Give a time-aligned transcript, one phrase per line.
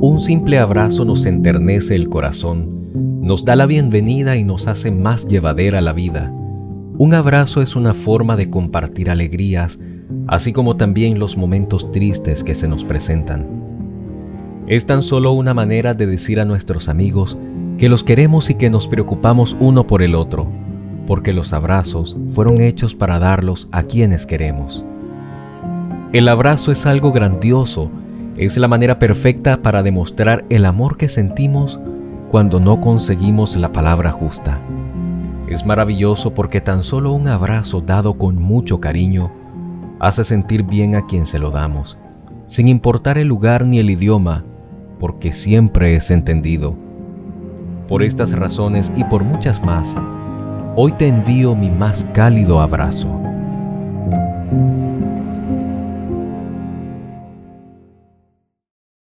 [0.00, 5.26] un simple abrazo nos enternece el corazón, nos da la bienvenida y nos hace más
[5.26, 6.32] llevadera la vida.
[6.98, 9.80] Un abrazo es una forma de compartir alegrías,
[10.28, 13.46] así como también los momentos tristes que se nos presentan.
[14.68, 17.36] Es tan solo una manera de decir a nuestros amigos
[17.76, 20.46] que los queremos y que nos preocupamos uno por el otro,
[21.08, 24.84] porque los abrazos fueron hechos para darlos a quienes queremos.
[26.12, 27.90] El abrazo es algo grandioso,
[28.38, 31.80] es la manera perfecta para demostrar el amor que sentimos
[32.28, 34.60] cuando no conseguimos la palabra justa.
[35.48, 39.32] Es maravilloso porque tan solo un abrazo dado con mucho cariño
[39.98, 41.98] hace sentir bien a quien se lo damos,
[42.46, 44.44] sin importar el lugar ni el idioma,
[45.00, 46.76] porque siempre es entendido.
[47.88, 49.96] Por estas razones y por muchas más,
[50.76, 53.08] hoy te envío mi más cálido abrazo.